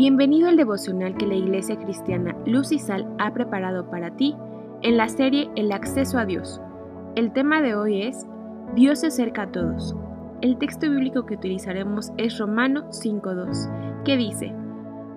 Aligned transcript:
Bienvenido 0.00 0.48
al 0.48 0.56
devocional 0.56 1.14
que 1.18 1.26
la 1.26 1.34
Iglesia 1.34 1.76
Cristiana 1.78 2.34
Luz 2.46 2.72
y 2.72 2.78
Sal 2.78 3.06
ha 3.18 3.34
preparado 3.34 3.90
para 3.90 4.16
ti 4.16 4.34
en 4.80 4.96
la 4.96 5.10
serie 5.10 5.50
El 5.56 5.70
acceso 5.72 6.16
a 6.16 6.24
Dios. 6.24 6.58
El 7.16 7.34
tema 7.34 7.60
de 7.60 7.74
hoy 7.74 8.04
es 8.04 8.26
Dios 8.74 9.00
se 9.00 9.08
acerca 9.08 9.42
a 9.42 9.52
todos. 9.52 9.94
El 10.40 10.56
texto 10.56 10.88
bíblico 10.88 11.26
que 11.26 11.34
utilizaremos 11.34 12.12
es 12.16 12.38
Romano 12.38 12.88
5.2, 12.88 14.02
que 14.02 14.16
dice, 14.16 14.54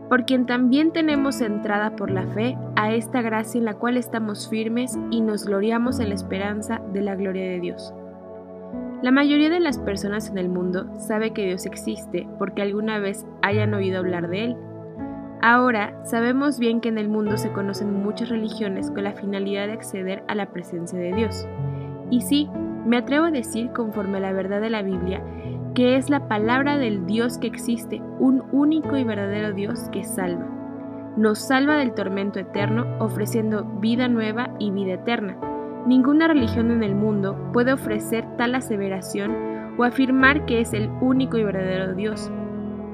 Por 0.10 0.26
quien 0.26 0.46
también 0.46 0.92
tenemos 0.92 1.40
entrada 1.40 1.96
por 1.96 2.12
la 2.12 2.28
fe 2.28 2.58
a 2.76 2.94
esta 2.94 3.22
gracia 3.22 3.60
en 3.60 3.64
la 3.64 3.76
cual 3.76 3.96
estamos 3.96 4.50
firmes 4.50 5.00
y 5.12 5.22
nos 5.22 5.46
gloriamos 5.46 6.02
en 6.02 6.10
la 6.10 6.16
esperanza 6.16 6.82
de 6.92 7.04
la 7.04 7.16
gloria 7.16 7.44
de 7.44 7.62
Dios. 7.62 7.94
La 9.02 9.12
mayoría 9.12 9.50
de 9.50 9.62
las 9.62 9.80
personas 9.80 10.30
en 10.30 10.38
el 10.38 10.50
mundo 10.50 10.88
sabe 10.98 11.32
que 11.32 11.46
Dios 11.46 11.66
existe 11.66 12.28
porque 12.38 12.62
alguna 12.62 13.00
vez 13.00 13.26
hayan 13.42 13.74
oído 13.74 14.00
hablar 14.00 14.30
de 14.30 14.44
Él 14.44 14.58
Ahora, 15.46 15.94
sabemos 16.06 16.58
bien 16.58 16.80
que 16.80 16.88
en 16.88 16.98
el 16.98 17.10
mundo 17.10 17.36
se 17.36 17.52
conocen 17.52 18.02
muchas 18.02 18.30
religiones 18.30 18.90
con 18.90 19.04
la 19.04 19.12
finalidad 19.12 19.68
de 19.68 19.74
acceder 19.74 20.24
a 20.30 20.36
la 20.36 20.54
presencia 20.54 20.98
de 20.98 21.12
Dios. 21.12 21.46
Y 22.10 22.22
sí, 22.22 22.50
me 22.86 22.96
atrevo 22.96 23.26
a 23.26 23.32
decir 23.32 23.70
conforme 23.72 24.20
a 24.20 24.22
la 24.22 24.32
verdad 24.32 24.62
de 24.62 24.70
la 24.70 24.84
Biblia, 24.84 25.22
que 25.76 25.98
es 25.98 26.10
la 26.10 26.30
palabra 26.30 26.78
del 26.78 27.06
Dios 27.08 27.40
que 27.40 27.48
existe, 27.48 28.02
un 28.20 28.46
único 28.54 28.96
y 28.96 29.04
verdadero 29.04 29.52
Dios 29.52 29.90
que 29.92 30.06
salva. 30.06 30.48
Nos 31.18 31.40
salva 31.40 31.76
del 31.76 31.94
tormento 31.94 32.40
eterno, 32.40 32.86
ofreciendo 33.00 33.66
vida 33.66 34.08
nueva 34.08 34.56
y 34.60 34.72
vida 34.72 34.94
eterna. 34.94 35.36
Ninguna 35.86 36.30
religión 36.30 36.72
en 36.72 36.84
el 36.84 36.96
mundo 36.96 37.50
puede 37.52 37.74
ofrecer 37.74 38.26
tal 38.38 38.56
aseveración 38.56 39.76
o 39.78 39.84
afirmar 39.84 40.46
que 40.46 40.62
es 40.62 40.72
el 40.72 40.90
único 41.02 41.38
y 41.38 41.44
verdadero 41.44 41.96
Dios, 41.96 42.32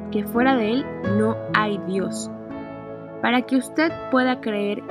que 0.09 0.23
fuera 0.23 0.55
de 0.55 0.71
Él 0.71 0.85
no 1.19 1.35
hay 1.53 1.79
Dios. 1.85 2.31
Para 3.21 3.41
que 3.41 3.57
usted 3.57 3.91
pueda 4.11 4.39
creer 4.39 4.81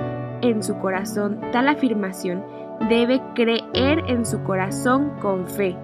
en 0.43 0.63
su 0.63 0.79
corazón 0.79 1.41
tal 1.53 1.69
afirmación, 1.69 2.45
debe 2.89 3.21
creer 3.35 4.05
en 4.07 4.25
su 4.25 4.43
corazón 4.45 5.11
con 5.21 5.47
fe, 5.47 5.77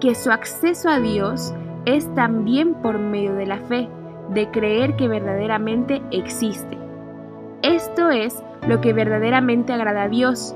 que 0.00 0.14
su 0.14 0.30
acceso 0.30 0.88
a 0.88 1.00
Dios 1.00 1.54
es 1.86 2.12
también 2.14 2.74
por 2.74 2.98
medio 2.98 3.34
de 3.34 3.46
la 3.46 3.58
fe, 3.58 3.88
de 4.30 4.50
creer 4.50 4.96
que 4.96 5.08
verdaderamente 5.08 6.02
existe. 6.10 6.78
Esto 7.62 8.10
es 8.10 8.42
lo 8.66 8.80
que 8.80 8.92
verdaderamente 8.92 9.72
agrada 9.72 10.04
a 10.04 10.08
Dios, 10.08 10.54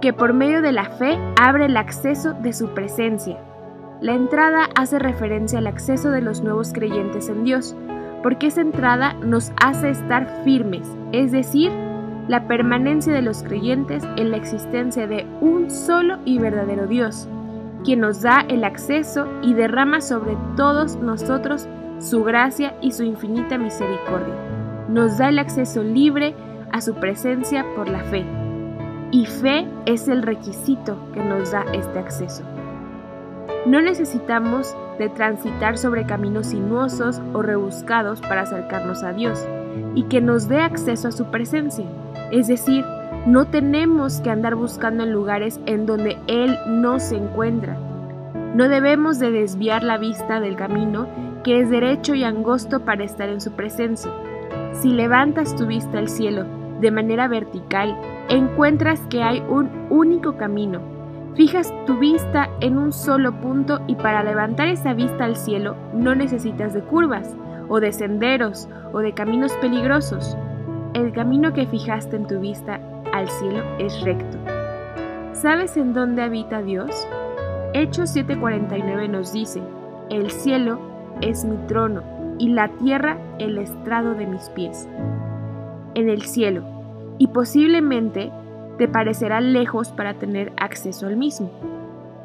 que 0.00 0.12
por 0.12 0.32
medio 0.32 0.62
de 0.62 0.72
la 0.72 0.84
fe 0.84 1.18
abre 1.40 1.66
el 1.66 1.76
acceso 1.76 2.34
de 2.34 2.52
su 2.52 2.68
presencia. 2.68 3.38
La 4.00 4.12
entrada 4.12 4.68
hace 4.74 4.98
referencia 4.98 5.58
al 5.58 5.66
acceso 5.66 6.10
de 6.10 6.20
los 6.20 6.42
nuevos 6.42 6.72
creyentes 6.72 7.28
en 7.28 7.44
Dios, 7.44 7.74
porque 8.26 8.48
esa 8.48 8.60
entrada 8.60 9.12
nos 9.12 9.52
hace 9.62 9.88
estar 9.88 10.42
firmes, 10.42 10.82
es 11.12 11.30
decir, 11.30 11.70
la 12.26 12.48
permanencia 12.48 13.12
de 13.12 13.22
los 13.22 13.44
creyentes 13.44 14.02
en 14.16 14.32
la 14.32 14.36
existencia 14.36 15.06
de 15.06 15.24
un 15.40 15.70
solo 15.70 16.18
y 16.24 16.40
verdadero 16.40 16.88
Dios, 16.88 17.28
quien 17.84 18.00
nos 18.00 18.22
da 18.22 18.40
el 18.48 18.64
acceso 18.64 19.28
y 19.42 19.54
derrama 19.54 20.00
sobre 20.00 20.36
todos 20.56 20.96
nosotros 20.96 21.68
su 22.00 22.24
gracia 22.24 22.74
y 22.80 22.90
su 22.90 23.04
infinita 23.04 23.58
misericordia. 23.58 24.34
Nos 24.88 25.18
da 25.18 25.28
el 25.28 25.38
acceso 25.38 25.84
libre 25.84 26.34
a 26.72 26.80
su 26.80 26.96
presencia 26.96 27.64
por 27.76 27.88
la 27.88 28.02
fe. 28.06 28.24
Y 29.12 29.26
fe 29.26 29.68
es 29.84 30.08
el 30.08 30.22
requisito 30.22 30.98
que 31.14 31.22
nos 31.22 31.52
da 31.52 31.64
este 31.72 32.00
acceso. 32.00 32.42
No 33.66 33.80
necesitamos 33.80 34.76
de 34.98 35.08
transitar 35.08 35.78
sobre 35.78 36.06
caminos 36.06 36.48
sinuosos 36.48 37.20
o 37.32 37.42
rebuscados 37.42 38.20
para 38.20 38.42
acercarnos 38.42 39.02
a 39.02 39.12
Dios 39.12 39.46
y 39.94 40.04
que 40.04 40.20
nos 40.20 40.48
dé 40.48 40.60
acceso 40.60 41.08
a 41.08 41.12
su 41.12 41.26
presencia. 41.26 41.84
Es 42.30 42.48
decir, 42.48 42.84
no 43.26 43.46
tenemos 43.46 44.20
que 44.20 44.30
andar 44.30 44.54
buscando 44.54 45.02
en 45.02 45.12
lugares 45.12 45.60
en 45.66 45.86
donde 45.86 46.16
Él 46.26 46.56
no 46.68 46.98
se 46.98 47.16
encuentra. 47.16 47.76
No 48.54 48.68
debemos 48.68 49.18
de 49.18 49.30
desviar 49.30 49.82
la 49.82 49.98
vista 49.98 50.40
del 50.40 50.56
camino 50.56 51.06
que 51.44 51.60
es 51.60 51.70
derecho 51.70 52.14
y 52.14 52.24
angosto 52.24 52.80
para 52.80 53.04
estar 53.04 53.28
en 53.28 53.40
su 53.40 53.52
presencia. 53.52 54.10
Si 54.72 54.90
levantas 54.90 55.54
tu 55.56 55.66
vista 55.66 55.98
al 55.98 56.08
cielo 56.08 56.44
de 56.80 56.90
manera 56.90 57.28
vertical, 57.28 57.96
encuentras 58.28 59.00
que 59.10 59.22
hay 59.22 59.42
un 59.48 59.70
único 59.90 60.36
camino 60.36 60.95
Fijas 61.36 61.70
tu 61.84 61.98
vista 61.98 62.48
en 62.60 62.78
un 62.78 62.94
solo 62.94 63.30
punto 63.42 63.80
y 63.86 63.94
para 63.94 64.22
levantar 64.22 64.68
esa 64.68 64.94
vista 64.94 65.26
al 65.26 65.36
cielo 65.36 65.76
no 65.92 66.14
necesitas 66.14 66.72
de 66.72 66.80
curvas, 66.80 67.36
o 67.68 67.78
de 67.78 67.92
senderos, 67.92 68.70
o 68.94 69.00
de 69.00 69.12
caminos 69.12 69.52
peligrosos. 69.60 70.34
El 70.94 71.12
camino 71.12 71.52
que 71.52 71.66
fijaste 71.66 72.16
en 72.16 72.26
tu 72.26 72.40
vista 72.40 72.80
al 73.12 73.28
cielo 73.28 73.62
es 73.78 74.00
recto. 74.00 74.38
¿Sabes 75.32 75.76
en 75.76 75.92
dónde 75.92 76.22
habita 76.22 76.62
Dios? 76.62 77.06
Hechos 77.74 78.16
7:49 78.16 79.06
nos 79.10 79.34
dice, 79.34 79.60
el 80.08 80.30
cielo 80.30 80.78
es 81.20 81.44
mi 81.44 81.58
trono 81.66 82.02
y 82.38 82.48
la 82.48 82.68
tierra 82.78 83.18
el 83.38 83.58
estrado 83.58 84.14
de 84.14 84.26
mis 84.26 84.48
pies. 84.50 84.88
En 85.94 86.08
el 86.08 86.22
cielo, 86.22 86.62
y 87.18 87.28
posiblemente 87.28 88.32
te 88.78 88.88
parecerá 88.88 89.40
lejos 89.40 89.90
para 89.90 90.14
tener 90.14 90.52
acceso 90.56 91.06
al 91.06 91.16
mismo. 91.16 91.50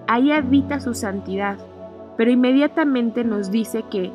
Ahí 0.07 0.31
habita 0.31 0.79
su 0.79 0.93
santidad, 0.93 1.57
pero 2.17 2.31
inmediatamente 2.31 3.23
nos 3.23 3.51
dice 3.51 3.83
que, 3.89 4.11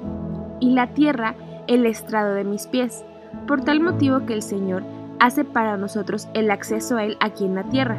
y 0.60 0.72
la 0.72 0.88
tierra 0.88 1.34
el 1.66 1.86
estrado 1.86 2.34
de 2.34 2.44
mis 2.44 2.66
pies, 2.66 3.04
por 3.46 3.62
tal 3.62 3.80
motivo 3.80 4.26
que 4.26 4.34
el 4.34 4.42
Señor 4.42 4.82
hace 5.18 5.44
para 5.44 5.76
nosotros 5.76 6.28
el 6.34 6.50
acceso 6.50 6.96
a 6.96 7.04
Él 7.04 7.16
aquí 7.20 7.44
en 7.44 7.54
la 7.54 7.64
tierra. 7.64 7.98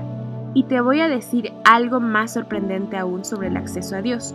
Y 0.54 0.64
te 0.64 0.82
voy 0.82 1.02
a 1.02 1.08
decir 1.08 1.54
algo 1.66 2.00
más 2.00 2.34
sorprendente 2.34 2.98
aún 2.98 3.26
sobre 3.26 3.48
el 3.48 3.58
acceso 3.58 3.96
a 3.96 4.02
Dios. 4.02 4.34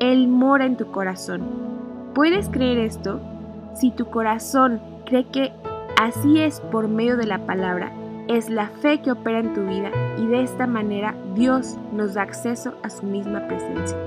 Él 0.00 0.28
mora 0.28 0.64
en 0.64 0.76
tu 0.76 0.90
corazón. 0.90 1.42
¿Puedes 2.14 2.48
creer 2.48 2.78
esto? 2.78 3.20
Si 3.74 3.90
tu 3.90 4.06
corazón 4.06 4.80
cree 5.06 5.24
que 5.28 5.52
así 6.00 6.40
es 6.40 6.60
por 6.60 6.88
medio 6.88 7.16
de 7.16 7.26
la 7.26 7.46
palabra, 7.46 7.92
es 8.36 8.48
la 8.48 8.68
fe 8.68 9.02
que 9.02 9.12
opera 9.12 9.40
en 9.40 9.52
tu 9.52 9.62
vida 9.66 9.90
y 10.18 10.26
de 10.26 10.42
esta 10.42 10.66
manera 10.66 11.14
Dios 11.34 11.76
nos 11.92 12.14
da 12.14 12.22
acceso 12.22 12.74
a 12.82 12.88
su 12.88 13.04
misma 13.04 13.46
presencia. 13.46 13.98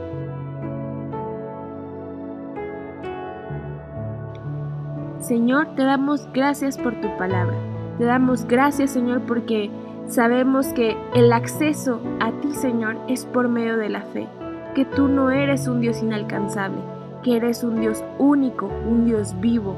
Señor, 5.19 5.75
te 5.75 5.83
damos 5.83 6.27
gracias 6.33 6.77
por 6.77 6.93
tu 7.01 7.07
palabra. 7.17 7.55
Te 7.97 8.03
damos 8.03 8.45
gracias, 8.45 8.91
Señor, 8.91 9.21
porque 9.21 9.69
sabemos 10.07 10.67
que 10.73 10.97
el 11.13 11.31
acceso 11.31 12.01
a 12.19 12.31
ti, 12.41 12.51
Señor, 12.53 12.97
es 13.07 13.25
por 13.25 13.47
medio 13.47 13.77
de 13.77 13.89
la 13.89 14.01
fe, 14.01 14.27
que 14.73 14.85
tú 14.85 15.07
no 15.07 15.31
eres 15.31 15.67
un 15.67 15.81
Dios 15.81 16.01
inalcanzable, 16.01 16.77
que 17.23 17.37
eres 17.37 17.63
un 17.63 17.79
Dios 17.79 18.03
único, 18.19 18.69
un 18.87 19.05
Dios 19.05 19.39
vivo, 19.39 19.75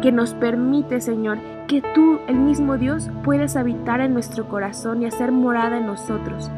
que 0.00 0.12
nos 0.12 0.34
permite, 0.34 1.00
Señor, 1.00 1.38
que 1.66 1.82
tú, 1.94 2.18
el 2.26 2.36
mismo 2.36 2.78
Dios, 2.78 3.10
puedas 3.22 3.56
habitar 3.56 4.00
en 4.00 4.14
nuestro 4.14 4.48
corazón 4.48 5.02
y 5.02 5.06
hacer 5.06 5.32
morada 5.32 5.78
en 5.78 5.86
nosotros. 5.86 6.50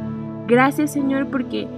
Gracias, 0.47 0.93
Señor, 0.93 1.29
porque 1.29 1.69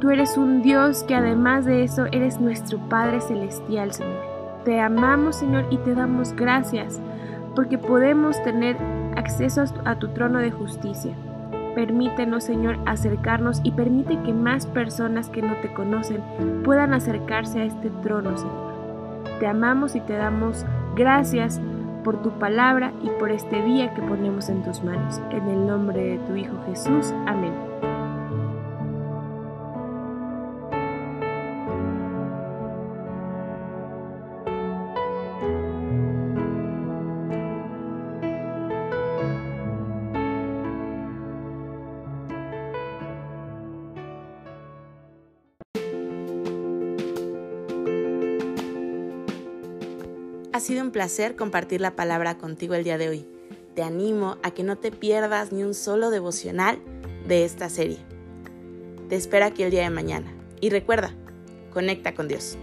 tú 0.00 0.10
eres 0.10 0.36
un 0.36 0.62
Dios 0.62 1.04
que 1.04 1.14
además 1.14 1.64
de 1.64 1.84
eso 1.84 2.06
eres 2.12 2.40
nuestro 2.40 2.78
Padre 2.88 3.20
Celestial, 3.20 3.92
Señor. 3.92 4.22
Te 4.64 4.80
amamos, 4.80 5.36
Señor, 5.36 5.66
y 5.70 5.78
te 5.78 5.94
damos 5.94 6.32
gracias 6.34 7.00
porque 7.54 7.78
podemos 7.78 8.42
tener 8.42 8.76
acceso 9.16 9.64
a 9.84 9.98
tu 9.98 10.08
trono 10.08 10.38
de 10.38 10.50
justicia. 10.50 11.14
Permítenos, 11.74 12.44
Señor, 12.44 12.78
acercarnos 12.86 13.60
y 13.64 13.72
permite 13.72 14.20
que 14.22 14.32
más 14.32 14.66
personas 14.66 15.28
que 15.28 15.42
no 15.42 15.54
te 15.60 15.72
conocen 15.72 16.22
puedan 16.64 16.94
acercarse 16.94 17.60
a 17.60 17.64
este 17.64 17.90
trono, 18.02 18.36
Señor. 18.36 18.74
Te 19.40 19.46
amamos 19.46 19.96
y 19.96 20.00
te 20.00 20.14
damos 20.14 20.64
gracias 20.94 21.60
por 22.04 22.22
tu 22.22 22.30
palabra 22.38 22.92
y 23.02 23.08
por 23.18 23.30
este 23.30 23.62
día 23.62 23.92
que 23.94 24.02
ponemos 24.02 24.48
en 24.48 24.62
tus 24.62 24.82
manos. 24.82 25.20
En 25.30 25.48
el 25.48 25.66
nombre 25.66 26.00
de 26.00 26.18
tu 26.18 26.36
Hijo 26.36 26.54
Jesús. 26.66 27.12
Amén. 27.26 27.73
Ha 50.54 50.60
sido 50.60 50.84
un 50.84 50.92
placer 50.92 51.34
compartir 51.34 51.80
la 51.80 51.96
palabra 51.96 52.38
contigo 52.38 52.74
el 52.74 52.84
día 52.84 52.96
de 52.96 53.08
hoy. 53.08 53.26
Te 53.74 53.82
animo 53.82 54.38
a 54.44 54.52
que 54.52 54.62
no 54.62 54.78
te 54.78 54.92
pierdas 54.92 55.50
ni 55.50 55.64
un 55.64 55.74
solo 55.74 56.10
devocional 56.10 56.78
de 57.26 57.44
esta 57.44 57.68
serie. 57.68 57.98
Te 59.08 59.16
espero 59.16 59.46
aquí 59.46 59.64
el 59.64 59.72
día 59.72 59.82
de 59.82 59.90
mañana. 59.90 60.32
Y 60.60 60.70
recuerda, 60.70 61.12
conecta 61.72 62.14
con 62.14 62.28
Dios. 62.28 62.56